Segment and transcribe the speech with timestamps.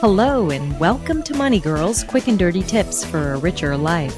[0.00, 4.16] Hello, and welcome to Money Girls Quick and Dirty Tips for a Richer Life.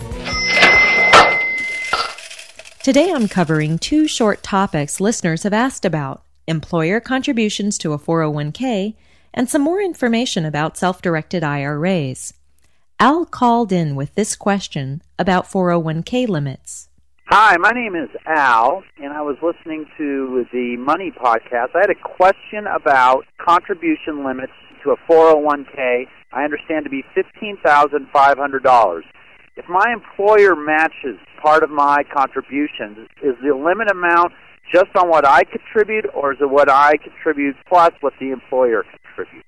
[2.84, 8.94] Today I'm covering two short topics listeners have asked about employer contributions to a 401k
[9.34, 12.32] and some more information about self directed IRAs.
[13.00, 16.90] Al called in with this question about 401k limits.
[17.26, 21.74] Hi, my name is Al, and I was listening to the Money podcast.
[21.74, 24.52] I had a question about contribution limits
[24.82, 29.02] to a 401k, I understand to be $15,500.
[29.56, 34.32] If my employer matches part of my contributions, is the limit amount
[34.72, 38.84] just on what I contribute, or is it what I contribute plus what the employer
[39.04, 39.46] contributes?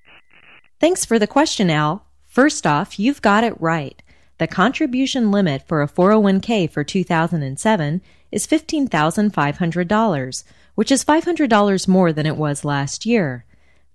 [0.79, 2.05] Thanks for the question, Al.
[2.25, 4.01] First off, you've got it right.
[4.37, 10.43] The contribution limit for a 401k for 2007 is $15,500,
[10.75, 13.45] which is $500 more than it was last year.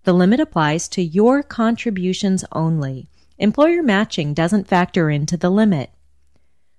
[0.05, 3.07] The limit applies to your contributions only.
[3.39, 5.91] Employer matching doesn't factor into the limit.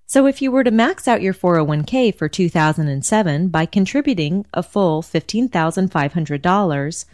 [0.08, 5.04] So if you were to max out your 401k for 2007 by contributing a full
[5.04, 7.06] $15,500,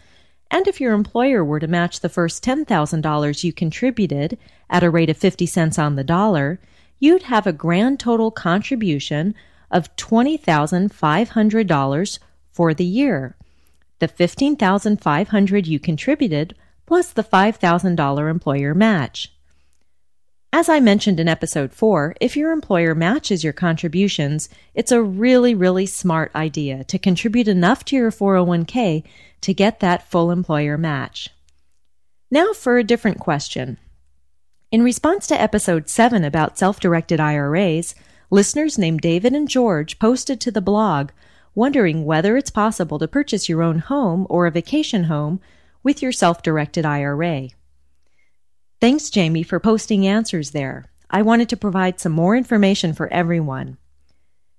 [0.50, 4.38] and if your employer were to match the first $10,000 you contributed
[4.70, 6.58] at a rate of 50 cents on the dollar,
[6.98, 9.34] you'd have a grand total contribution
[9.70, 12.18] of $20,500
[12.50, 13.36] for the year
[13.98, 16.54] the 15500 you contributed
[16.86, 19.32] plus the $5,000 employer match.
[20.50, 25.54] As I mentioned in episode 4, if your employer matches your contributions, it's a really,
[25.54, 29.04] really smart idea to contribute enough to your 401k
[29.42, 31.28] to get that full employer match.
[32.30, 33.76] Now for a different question.
[34.70, 37.94] In response to episode 7 about self directed IRAs,
[38.30, 41.10] listeners named David and George posted to the blog
[41.54, 45.40] wondering whether it's possible to purchase your own home or a vacation home
[45.82, 47.48] with your self directed IRA.
[48.80, 50.86] Thanks, Jamie, for posting answers there.
[51.10, 53.76] I wanted to provide some more information for everyone.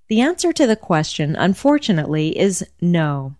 [0.08, 3.36] The answer to the question, unfortunately, is no.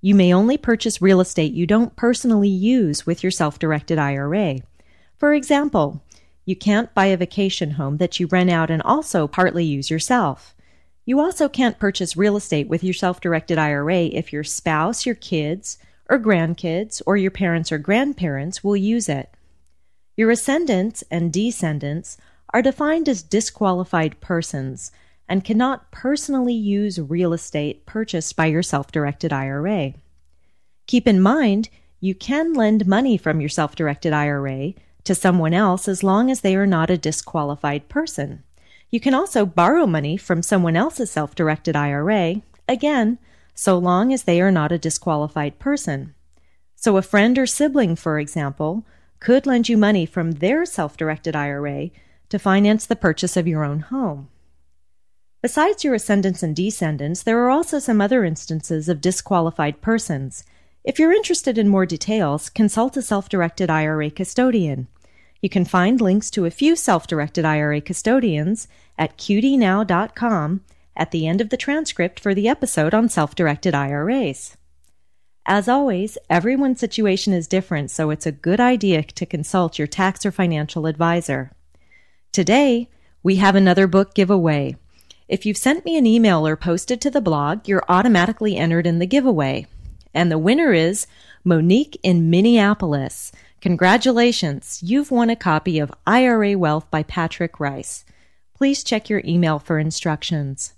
[0.00, 4.60] You may only purchase real estate you don't personally use with your self directed IRA.
[5.16, 6.02] For example,
[6.44, 10.54] you can't buy a vacation home that you rent out and also partly use yourself.
[11.04, 15.16] You also can't purchase real estate with your self directed IRA if your spouse, your
[15.16, 19.34] kids, or grandkids, or your parents or grandparents will use it.
[20.16, 22.18] Your ascendants and descendants
[22.54, 24.92] are defined as disqualified persons
[25.28, 29.94] and cannot personally use real estate purchased by your self directed IRA.
[30.86, 31.68] Keep in mind,
[32.00, 34.74] you can lend money from your self directed IRA
[35.04, 38.44] to someone else as long as they are not a disqualified person.
[38.92, 43.18] You can also borrow money from someone else's self directed IRA, again,
[43.54, 46.14] so long as they are not a disqualified person.
[46.76, 48.84] So, a friend or sibling, for example,
[49.18, 51.90] could lend you money from their self directed IRA
[52.28, 54.28] to finance the purchase of your own home.
[55.40, 60.44] Besides your ascendants and descendants, there are also some other instances of disqualified persons.
[60.84, 64.88] If you're interested in more details, consult a self directed IRA custodian.
[65.42, 70.60] You can find links to a few self directed IRA custodians at qdnow.com
[70.96, 74.56] at the end of the transcript for the episode on self directed IRAs.
[75.44, 80.24] As always, everyone's situation is different, so it's a good idea to consult your tax
[80.24, 81.50] or financial advisor.
[82.30, 82.88] Today,
[83.24, 84.76] we have another book giveaway.
[85.28, 89.00] If you've sent me an email or posted to the blog, you're automatically entered in
[89.00, 89.66] the giveaway.
[90.14, 91.08] And the winner is
[91.42, 93.32] Monique in Minneapolis.
[93.62, 98.04] Congratulations, you've won a copy of IRA Wealth by Patrick Rice.
[98.56, 100.72] Please check your email for instructions.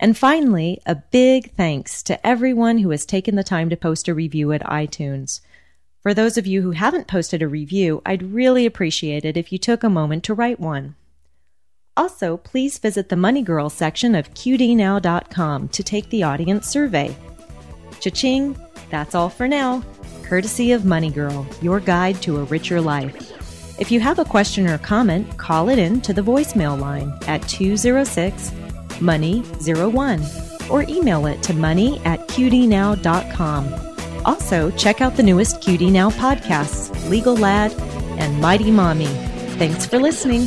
[0.00, 4.14] And finally, a big thanks to everyone who has taken the time to post a
[4.14, 5.42] review at iTunes.
[6.00, 9.58] For those of you who haven't posted a review, I'd really appreciate it if you
[9.58, 10.94] took a moment to write one.
[11.94, 17.14] Also, please visit the Money Girl section of QDNow.com to take the audience survey.
[18.00, 18.56] Cha-ching!
[18.88, 19.84] That's all for now.
[20.28, 23.80] Courtesy of Money Girl, your guide to a richer life.
[23.80, 27.40] If you have a question or comment, call it in to the voicemail line at
[27.48, 28.52] 206
[29.00, 30.22] Money 01
[30.68, 33.74] or email it to money at qdnow.com.
[34.26, 37.72] Also, check out the newest QD Now podcasts, Legal Lad
[38.18, 39.06] and Mighty Mommy.
[39.56, 40.46] Thanks for listening.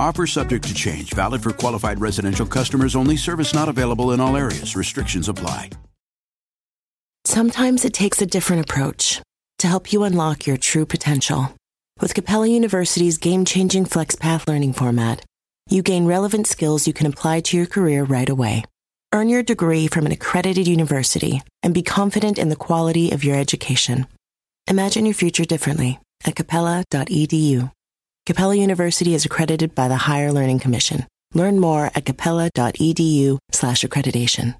[0.00, 4.34] Offer subject to change, valid for qualified residential customers only, service not available in all
[4.34, 4.74] areas.
[4.74, 5.68] Restrictions apply.
[7.26, 9.20] Sometimes it takes a different approach
[9.58, 11.54] to help you unlock your true potential.
[12.00, 15.22] With Capella University's game changing FlexPath learning format,
[15.68, 18.64] you gain relevant skills you can apply to your career right away.
[19.12, 23.36] Earn your degree from an accredited university and be confident in the quality of your
[23.36, 24.06] education.
[24.66, 27.70] Imagine your future differently at capella.edu.
[28.30, 31.04] Capella University is accredited by the Higher Learning Commission.
[31.34, 34.54] Learn more at capella.edu slash accreditation.